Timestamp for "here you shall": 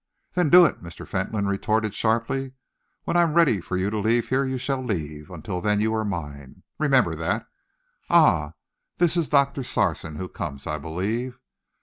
4.29-4.83